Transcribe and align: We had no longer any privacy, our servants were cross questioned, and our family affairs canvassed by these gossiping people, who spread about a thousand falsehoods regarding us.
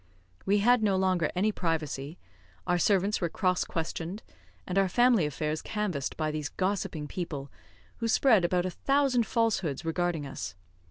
We 0.47 0.57
had 0.65 0.81
no 0.81 0.95
longer 0.95 1.29
any 1.35 1.51
privacy, 1.51 2.17
our 2.65 2.79
servants 2.79 3.21
were 3.21 3.29
cross 3.29 3.63
questioned, 3.63 4.23
and 4.65 4.79
our 4.79 4.89
family 4.89 5.27
affairs 5.27 5.61
canvassed 5.61 6.17
by 6.17 6.31
these 6.31 6.49
gossiping 6.49 7.07
people, 7.07 7.51
who 7.97 8.07
spread 8.07 8.43
about 8.43 8.65
a 8.65 8.71
thousand 8.71 9.27
falsehoods 9.27 9.85
regarding 9.85 10.25
us. 10.25 10.55